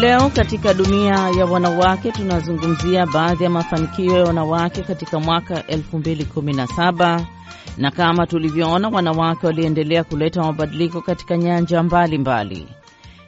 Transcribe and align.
Leo 0.00 0.30
katika 0.30 0.74
dunia 0.74 1.14
ya 1.38 1.44
wanawake 1.46 2.12
tunazungumzia 2.12 3.06
baadhi 3.06 3.44
ya 3.44 3.50
mafanikio 3.50 4.16
ya 4.18 4.24
wanawake 4.24 4.82
katika 4.82 5.20
mwaka 5.20 5.54
2017 5.60 7.20
na 7.78 7.90
kama 7.90 8.26
tulivyoona, 8.26 8.88
wanawake 8.88 9.46
waliendelea 9.46 10.04
kuleta 10.04 10.42
mabadiliko 10.42 11.00
katika 11.00 11.36
nyanja 11.36 11.82
mbalimbali 11.82 12.56
mbali. 12.60 12.68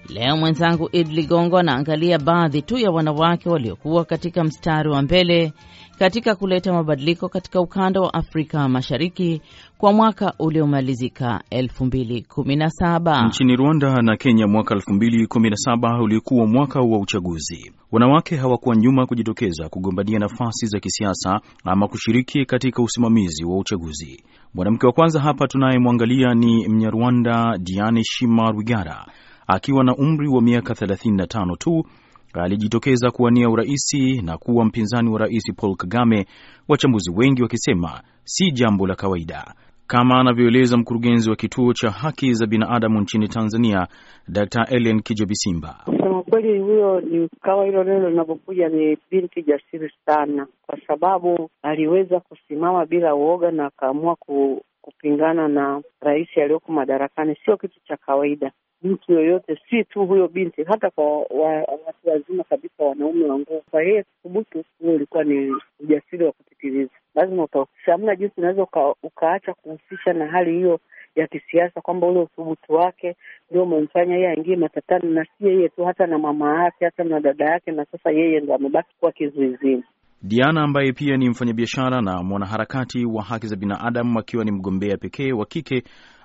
Leo 0.09 0.37
mwenzangu 0.37 0.89
Id 0.93 1.09
Ligongo 1.09 1.59
anaangalia 1.59 2.19
baadhi 2.19 2.63
tu 2.63 2.79
ya 2.79 2.91
wanawake 2.91 3.49
waliokuwa 3.49 4.05
katika 4.05 4.45
mstari 4.45 4.89
wa 4.91 5.03
mbele 5.03 5.53
katika 6.01 6.35
kuleta 6.35 6.73
mabadiliko 6.73 7.29
katika 7.29 7.61
ukanda 7.61 8.01
wa 8.01 8.15
Afrika 8.15 8.69
Mashariki 8.69 9.43
kwa 9.79 9.93
mwaka 9.93 10.35
uliomalizika 10.39 11.43
2017. 11.51 13.27
Nchini 13.27 13.57
Rwanda 13.57 14.03
na 14.03 14.17
Kenya, 14.17 14.47
mwaka 14.47 14.75
2017 14.75 16.03
ulikuwa 16.03 16.47
mwaka 16.47 16.81
wa 16.81 16.99
uchaguzi. 16.99 17.73
Wanawake 17.93 18.37
hawakuwa 18.37 18.77
nyuma 18.77 19.07
kujitokeza 19.07 19.69
kugombania 19.69 20.19
nafasi 20.19 20.67
za 20.67 20.81
kisiasa 20.81 21.41
ama 21.65 21.89
kushiriki 21.89 22.45
katika 22.47 22.83
usimamizi 22.83 23.45
wa 23.45 23.59
uchaguzi. 23.59 24.25
Mwanamke 24.55 24.87
wa 24.87 24.93
kwanza 24.93 25.21
hapa 25.21 25.47
tunayemwangalia 25.49 26.35
ni 26.35 26.69
Mnyarwanda 26.69 27.59
Diane 27.59 28.03
Shima 28.05 28.51
Rwigara 28.51 29.07
akiwa 29.47 29.85
na 29.85 29.97
umri 29.97 30.29
wa 30.29 30.43
miaka 30.43 30.75
35 30.75 31.57
tu 31.57 31.85
alijitokeza 32.35 33.11
kuwania 33.11 33.49
uraisi 33.51 34.23
na 34.23 34.39
kuwa 34.39 34.65
mpinzani 34.65 35.11
wa 35.11 35.19
rais 35.19 35.53
Paul 35.57 35.77
Kagame, 35.77 36.27
wachambuzi 36.69 37.11
wengi 37.17 37.43
wakisema 37.43 38.01
si 38.25 38.51
jambo 38.51 38.87
la 38.87 38.95
kawaida, 38.95 39.55
kama 39.87 40.21
anavyoeleza 40.21 40.77
mkurugenzi 40.77 41.31
wa 41.31 41.37
kituo 41.37 41.73
cha 41.73 41.91
haki 41.91 42.33
za 42.35 42.47
binadamu 42.47 43.01
nchini 43.01 43.29
Tanzania, 43.29 43.87
Dr. 44.29 44.67
Ellen 44.71 45.01
Kijobisimba. 45.03 45.77
Kusema 45.85 46.23
kweli, 46.23 46.59
huyo 46.61 47.01
ni 47.01 47.29
kama 47.43 47.65
hilo 47.65 47.85
neno 47.85 48.11
linavyokuja, 48.11 48.69
ni 48.69 48.99
binti 49.11 49.43
jasiri 49.43 49.93
sana, 50.07 50.47
kwa 50.67 50.79
sababu 50.87 51.51
aliweza 51.63 52.21
kusimama 52.21 52.87
bila 52.87 53.15
uoga 53.15 53.51
na 53.51 53.67
akaamua 53.67 54.17
ku, 54.17 54.63
kupingana 54.83 55.49
na 55.49 55.83
rais 56.01 56.29
aliyoko 56.39 56.73
madarakani. 56.73 57.37
Sio 57.45 57.57
kitu 57.57 57.81
cha 57.89 57.97
kawaida 57.97 58.53
mtu 58.83 59.13
yoyote, 59.13 59.59
si 59.71 59.85
tu 59.85 60.07
huyo 60.07 60.29
binti, 60.29 60.65
hata 60.65 60.91
kwa 60.91 61.19
watu 61.19 62.09
wazima 62.11 62.45
kabisa, 62.45 62.85
wanaume 62.85 63.25
wa 63.25 63.39
nguvu. 63.39 63.63
Kwa 63.71 63.83
yeye 63.83 64.03
kuthubutu, 64.03 64.65
huo 64.81 64.95
ulikuwa 64.95 65.25
ni 65.25 65.53
ujasiri 65.81 66.25
wa 66.25 66.33
kupitiliza. 66.33 66.91
Lazima 67.15 67.45
utahusisha, 67.45 67.93
hamna 67.93 68.17
jinsi 68.17 68.35
unaweza 68.37 68.63
uka, 68.63 68.95
ukaacha 69.03 69.55
kuhusisha 69.55 70.13
na 70.13 70.27
hali 70.27 70.53
hiyo 70.53 70.81
ya 71.17 71.27
kisiasa, 71.27 71.81
kwamba 71.81 72.07
ule 72.07 72.21
uthubutu 72.21 72.73
wake 72.73 73.17
ndio 73.51 73.63
umemfanya 73.63 74.15
yeye 74.15 74.29
aingie 74.29 74.57
matatani, 74.57 75.15
na 75.15 75.25
si 75.25 75.47
yeye 75.47 75.69
tu, 75.69 75.85
hata 75.85 76.07
na 76.07 76.19
mama 76.19 76.65
yake, 76.65 76.85
hata 76.85 77.05
na 77.05 77.21
dada 77.21 77.45
yake, 77.45 77.71
na 77.73 77.85
sasa 77.85 78.11
yeye 78.11 78.41
ndo 78.41 78.55
amebaki 78.55 78.95
kuwa 79.01 79.13
kizuizini. 79.13 79.85
Diana 80.23 80.63
ambaye 80.63 80.93
pia 80.93 81.17
ni 81.17 81.29
mfanyabiashara 81.31 82.01
na 82.01 82.23
mwanaharakati 82.23 83.05
wa 83.07 83.23
haki 83.23 83.47
za 83.47 83.57
binadamu 83.57 84.19
akiwa 84.19 84.45
ni 84.45 84.51
mgombea 84.53 84.97
pekee 84.97 85.33
wa 85.33 85.47
kike 85.47 85.83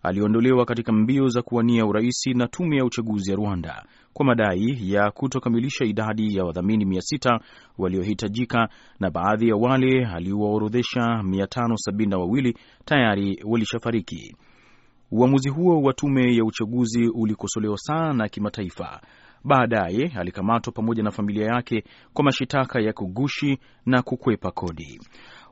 aliondolewa 0.08 0.66
katika 0.66 0.92
mbio 0.92 1.28
za 1.28 1.42
kuwania 1.42 1.86
uraisi 1.86 2.34
na 2.34 2.48
tume 2.48 2.78
ya 2.78 2.86
uchaguzi 2.86 3.32
ya 3.32 3.38
Rwanda 3.38 3.86
kwa 4.14 4.26
madai 4.26 4.78
ya 4.92 5.12
kutokamilisha 5.12 5.86
idadi 5.86 6.36
ya 6.38 6.44
wadhamini 6.46 6.86
mia 6.86 7.02
sita 7.02 7.40
waliohitajika 7.78 8.70
na 9.00 9.10
baadhi 9.12 9.50
ya 9.50 9.56
wale 9.56 10.06
aliowaorodhesha 10.06 11.24
mia 11.24 11.48
tano 11.48 11.78
sabini 11.78 12.10
na 12.12 12.18
wawili 12.18 12.58
tayari 12.86 13.44
walishafariki. 13.46 14.36
Uamuzi 15.12 15.50
huo 15.50 15.82
wa 15.82 15.94
tume 15.94 16.36
ya 16.36 16.46
uchaguzi 16.46 17.08
ulikosolewa 17.08 17.78
sana 17.78 18.30
kimataifa. 18.30 19.02
Baadaye 19.44 20.12
alikamatwa 20.20 20.74
pamoja 20.74 21.04
na 21.04 21.12
familia 21.12 21.46
yake 21.46 21.84
kwa 22.14 22.24
mashitaka 22.26 22.80
ya 22.82 22.94
kugushi 22.94 23.60
na 23.86 24.02
kukwepa 24.02 24.52
kodi. 24.52 25.00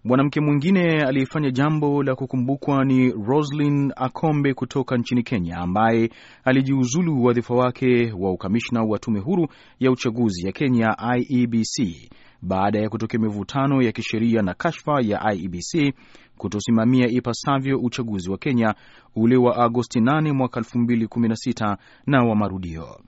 Mwanamke 0.06 0.41
mwingine 0.41 1.02
aliyefanya 1.03 1.52
jambo 1.52 2.03
la 2.03 2.16
kukumbukwa 2.16 2.86
ni 2.86 3.12
Roslyn 3.12 3.94
Akombe 3.96 4.53
kutoka 4.53 4.97
nchini 4.97 5.24
Kenya, 5.24 5.58
ambaye 5.58 6.09
alijiuzulu 6.44 7.24
wadhifa 7.24 7.56
wake 7.56 8.12
wa 8.19 8.31
ukamishna 8.31 8.84
wa 8.84 9.00
tume 9.00 9.19
huru 9.19 9.47
ya 9.80 9.91
uchaguzi 9.91 10.46
ya 10.46 10.52
Kenya, 10.52 10.97
IEBC, 11.18 12.09
baada 12.41 12.80
ya 12.80 12.90
kutokea 12.90 13.19
mivutano 13.19 13.81
ya 13.81 13.91
kisheria 13.91 14.41
na 14.41 14.53
kashfa 14.53 15.02
ya 15.02 15.34
IEBC 15.34 15.94
kutosimamia 16.38 17.08
ipasavyo 17.08 17.80
uchaguzi 17.80 18.31
wa 18.31 18.38
Kenya 18.38 18.75
ule 19.16 19.38
wa 19.38 19.58
Agosti 19.58 20.00
8 20.00 20.31
mwaka 20.34 20.59
2016 20.59 21.78
na 22.08 22.24
wa 22.24 22.35
marudio. 22.35 23.00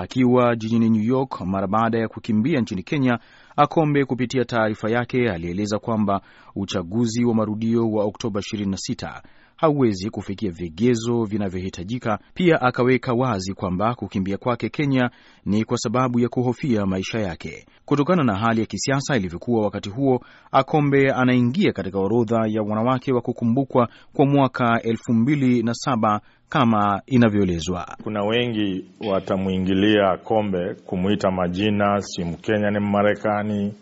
Akiwa 0.00 0.56
jijini 0.56 0.90
New 0.90 1.02
York 1.02 1.40
mara 1.40 1.66
baada 1.66 1.98
ya 1.98 2.08
kukimbia 2.08 2.60
nchini 2.60 2.82
Kenya, 2.82 3.18
Akombe 3.56 4.04
kupitia 4.04 4.44
taarifa 4.44 4.90
yake 4.90 5.30
alieleza 5.30 5.78
kwamba 5.78 6.20
uchaguzi 6.56 7.24
wa 7.24 7.34
marudio 7.34 7.90
wa 7.90 8.04
Oktoba 8.04 8.40
26 8.40 9.22
hauwezi 9.58 10.10
kufikia 10.10 10.50
vigezo 10.50 11.24
vinavyohitajika. 11.24 12.18
Pia 12.34 12.60
akaweka 12.62 13.12
wazi 13.14 13.54
kwamba 13.54 13.94
kukimbia 13.94 14.36
kwake 14.38 14.68
Kenya 14.68 15.10
ni 15.46 15.64
kwa 15.64 15.78
sababu 15.78 16.20
ya 16.20 16.28
kuhofia 16.28 16.86
maisha 16.86 17.18
yake 17.20 17.66
kutokana 17.84 18.24
na 18.24 18.34
hali 18.36 18.60
ya 18.60 18.66
kisiasa 18.66 19.16
ilivyokuwa 19.16 19.64
wakati 19.64 19.90
huo. 19.90 20.20
Akombe 20.52 21.12
anaingia 21.12 21.72
katika 21.72 21.98
orodha 21.98 22.46
ya 22.48 22.62
wanawake 22.62 23.12
wa 23.12 23.20
kukumbukwa 23.20 23.88
kwa 24.12 24.26
mwaka 24.26 24.82
elfu 24.82 25.12
mbili 25.12 25.62
na 25.62 25.74
saba 25.74 26.20
kama 26.48 27.02
inavyoelezwa. 27.06 27.96
Kuna 28.02 28.22
wengi 28.24 28.84
watamwingilia 29.08 30.10
Akombe 30.10 30.74
kumwita 30.86 31.30
majina, 31.30 32.00
si 32.02 32.24
Mkenya, 32.24 32.70
ni 32.70 32.78
Mmarekani, 32.80 33.74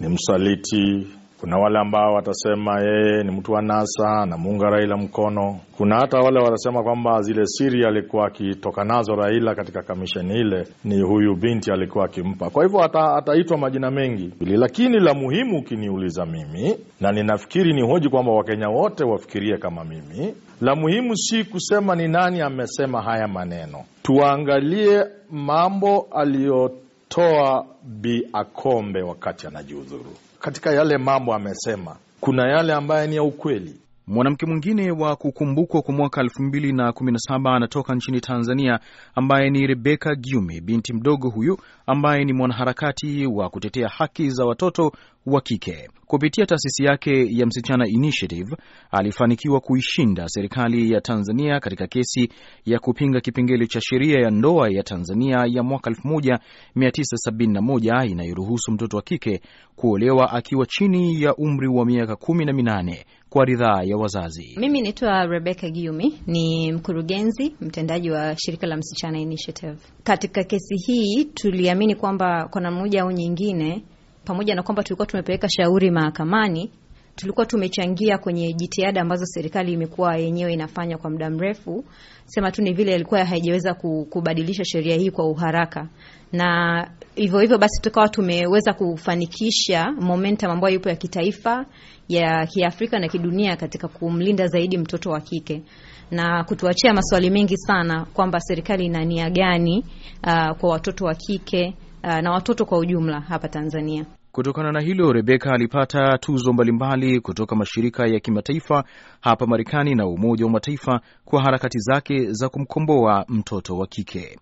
ni 0.00 0.08
msaliti 0.08 1.06
kuna 1.46 1.58
wale 1.58 1.78
ambao 1.78 2.14
watasema 2.14 2.80
yeye 2.80 3.22
ni 3.24 3.30
mtu 3.30 3.52
wa 3.52 3.62
NASA 3.62 4.08
anamuunga 4.22 4.70
Raila 4.70 4.96
mkono. 4.96 5.60
Kuna 5.76 5.96
hata 5.96 6.18
wale 6.18 6.40
watasema 6.40 6.82
kwamba 6.82 7.22
zile 7.22 7.46
siri 7.46 7.86
alikuwa 7.86 8.26
akitoka 8.26 8.84
nazo 8.84 9.14
Raila 9.14 9.54
katika 9.54 9.82
kamisheni 9.82 10.40
ile 10.40 10.68
ni 10.84 11.00
huyu 11.02 11.34
binti 11.36 11.72
alikuwa 11.72 12.04
akimpa. 12.04 12.50
Kwa 12.50 12.64
hivyo 12.64 12.82
ataitwa 13.16 13.58
majina 13.58 13.90
mengi, 13.90 14.30
lakini 14.40 15.00
la 15.00 15.14
muhimu 15.14 15.58
ukiniuliza 15.58 16.26
mimi, 16.26 16.76
na 17.00 17.12
ninafikiri 17.12 17.72
ni 17.72 17.82
hoji 17.82 18.08
kwamba 18.08 18.32
Wakenya 18.32 18.68
wote 18.68 19.04
wafikirie 19.04 19.56
kama 19.58 19.84
mimi, 19.84 20.34
la 20.60 20.74
muhimu 20.76 21.16
si 21.16 21.44
kusema 21.44 21.96
ni 21.96 22.08
nani 22.08 22.40
amesema 22.40 23.02
haya 23.02 23.28
maneno, 23.28 23.84
tuangalie 24.02 25.04
mambo 25.30 26.06
aliyotoa 26.10 27.66
Bi 27.82 28.28
Akombe 28.32 29.02
wakati 29.02 29.46
anajiudhuru 29.46 30.10
katika 30.40 30.72
yale 30.72 30.98
mambo 30.98 31.34
amesema, 31.34 31.96
kuna 32.20 32.48
yale 32.48 32.72
ambaye 32.72 33.06
ni 33.08 33.16
ya 33.16 33.22
ukweli. 33.22 33.80
Mwanamke 34.08 34.46
mwingine 34.46 34.90
wa 34.90 35.16
kukumbukwa 35.16 35.82
kwa 35.82 35.94
mwaka 35.94 36.22
2017 36.22 37.56
anatoka 37.56 37.94
nchini 37.94 38.20
Tanzania, 38.20 38.80
ambaye 39.14 39.50
ni 39.50 39.66
Rebeka 39.66 40.14
Gyumi, 40.14 40.60
binti 40.60 40.92
mdogo 40.92 41.28
huyu 41.30 41.58
ambaye 41.86 42.24
ni 42.24 42.32
mwanaharakati 42.32 43.26
wa 43.26 43.50
kutetea 43.50 43.88
haki 43.88 44.30
za 44.30 44.44
watoto 44.44 44.92
wa 45.26 45.40
kike. 45.40 45.88
Kupitia 46.06 46.46
taasisi 46.46 46.84
yake 46.84 47.26
ya 47.30 47.46
Msichana 47.46 47.86
Initiative 47.88 48.56
alifanikiwa 48.90 49.60
kuishinda 49.60 50.28
serikali 50.28 50.90
ya 50.92 51.00
Tanzania 51.00 51.60
katika 51.60 51.86
kesi 51.86 52.28
ya 52.64 52.78
kupinga 52.78 53.20
kipengele 53.20 53.66
cha 53.66 53.80
sheria 53.80 54.20
ya 54.20 54.30
ndoa 54.30 54.68
ya 54.70 54.82
Tanzania 54.82 55.44
ya 55.48 55.62
mwaka 55.62 55.90
1971 55.90 58.10
inayoruhusu 58.10 58.72
mtoto 58.72 58.96
wa 58.96 59.02
kike 59.02 59.40
kuolewa 59.76 60.32
akiwa 60.32 60.66
chini 60.66 61.22
ya 61.22 61.34
umri 61.34 61.68
wa 61.68 61.86
miaka 61.86 62.16
kumi 62.16 62.44
na 62.44 62.52
minane 62.52 63.04
kwa 63.30 63.44
ridhaa 63.44 63.82
ya 63.82 63.96
wazazi. 63.96 64.54
Mimi 64.58 64.82
naitwa 64.82 65.26
Rebecca 65.26 65.68
Giumi, 65.70 66.18
ni 66.26 66.72
mkurugenzi 66.72 67.54
mtendaji 67.60 68.10
wa 68.10 68.36
shirika 68.38 68.66
la 68.66 68.76
Msichana 68.76 69.18
Initiative. 69.18 69.76
Katika 70.04 70.44
kesi 70.44 70.74
hii 70.76 71.24
tuliamini 71.24 71.94
kwamba 71.94 72.48
kwa 72.50 72.60
namna 72.60 72.80
moja 72.80 73.02
au 73.02 73.10
nyingine 73.10 73.82
pamoja 74.24 74.54
na 74.54 74.62
kwamba 74.62 74.82
tulikuwa 74.82 75.06
tumepeleka 75.06 75.48
shauri 75.48 75.90
mahakamani, 75.90 76.70
tulikuwa 77.16 77.46
tumechangia 77.46 78.18
kwenye 78.18 78.52
jitihada 78.52 79.00
ambazo 79.00 79.26
serikali 79.26 79.72
imekuwa 79.72 80.16
yenyewe 80.16 80.52
inafanya 80.52 80.98
kwa 80.98 81.10
muda 81.10 81.30
mrefu. 81.30 81.84
Sema 82.24 82.50
tu 82.52 82.62
ni 82.62 82.72
vile 82.72 82.94
ilikuwa 82.94 83.24
haijaweza 83.24 83.74
kubadilisha 84.10 84.64
sheria 84.64 84.96
hii 84.96 85.10
kwa 85.10 85.26
uharaka, 85.28 85.88
na 86.32 86.90
hivyo 87.14 87.40
hivyo 87.40 87.58
basi 87.58 87.80
tukawa 87.82 88.08
tumeweza 88.08 88.72
kufanikisha 88.72 89.92
momentum 90.00 90.50
ambayo 90.50 90.74
ipo 90.74 90.88
ya 90.88 90.96
kitaifa, 90.96 91.66
ya 92.08 92.46
kiafrika 92.46 92.98
na 92.98 93.08
kidunia 93.08 93.56
katika 93.56 93.88
kumlinda 93.88 94.46
zaidi 94.46 94.78
mtoto 94.78 95.10
wa 95.10 95.20
kike 95.20 95.62
na 96.10 96.44
kutuachia 96.44 96.94
maswali 96.94 97.30
mengi 97.30 97.56
sana 97.56 98.04
kwamba 98.04 98.40
serikali 98.40 98.84
ina 98.86 99.04
nia 99.04 99.30
gani 99.30 99.84
uh, 100.26 100.56
kwa 100.58 100.70
watoto 100.70 101.04
wa 101.04 101.14
kike 101.14 101.74
uh, 102.04 102.18
na 102.18 102.30
watoto 102.30 102.64
kwa 102.64 102.78
ujumla 102.78 103.20
hapa 103.20 103.48
Tanzania. 103.48 104.06
Kutokana 104.36 104.72
na 104.72 104.80
hilo, 104.80 105.12
Rebeka 105.12 105.52
alipata 105.52 106.18
tuzo 106.18 106.52
mbalimbali 106.52 107.20
kutoka 107.20 107.56
mashirika 107.56 108.06
ya 108.06 108.20
kimataifa 108.20 108.84
hapa 109.20 109.46
Marekani 109.46 109.94
na 109.94 110.06
Umoja 110.06 110.44
wa 110.44 110.50
Mataifa 110.50 111.00
kwa 111.24 111.42
harakati 111.42 111.78
zake 111.78 112.32
za 112.32 112.48
kumkomboa 112.48 113.24
mtoto 113.28 113.76
wa 113.78 113.86
kike. 113.86 114.38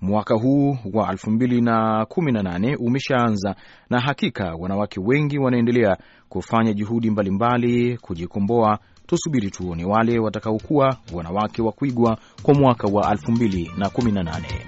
Mwaka 0.00 0.34
huu 0.34 0.76
wa 0.92 1.12
2018 1.12 2.76
umeshaanza 2.80 3.54
na 3.90 4.00
hakika 4.00 4.54
wanawake 4.54 5.00
wengi 5.00 5.38
wanaendelea 5.38 5.96
kufanya 6.28 6.72
juhudi 6.72 7.10
mbalimbali 7.10 7.98
kujikomboa. 7.98 8.78
Tusubiri 9.06 9.50
tuone 9.50 9.84
wale 9.84 10.18
watakaokuwa 10.18 10.96
wanawake 11.14 11.62
wa 11.62 11.72
kuigwa 11.72 12.18
kwa 12.42 12.54
mwaka 12.54 12.88
wa 12.88 13.14
2018. 13.14 14.67